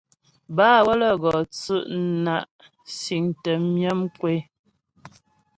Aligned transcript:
Bâ 0.55 0.67
wə́lə́ 0.85 1.13
gɔ 1.21 1.31
tsʉ' 1.55 1.85
na' 2.25 2.49
siŋtə 2.97 3.51
myə 3.73 3.91
mkwé. 3.99 4.33